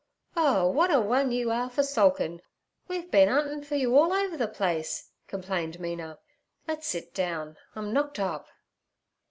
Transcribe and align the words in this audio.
'Oh, 0.35 0.67
w'at 0.73 0.89
a 0.89 0.99
one 0.99 1.31
you 1.31 1.51
are 1.51 1.69
for 1.69 1.83
sulkin'! 1.83 2.41
We've 2.87 3.11
been 3.11 3.29
'untin' 3.29 3.63
for 3.63 3.75
you 3.75 3.95
all 3.95 4.11
over 4.11 4.35
the 4.35 4.47
place' 4.47 5.11
complained 5.27 5.79
Mina. 5.79 6.17
'Let's 6.67 6.87
sit 6.87 7.13
down: 7.13 7.57
I'm 7.75 7.93
knocked 7.93 8.17
up.' 8.17 8.47